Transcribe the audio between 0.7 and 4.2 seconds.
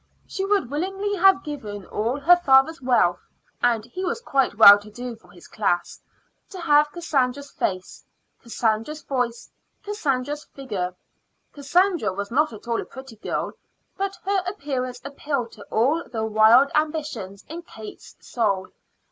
willingly have given all her father's wealth and he was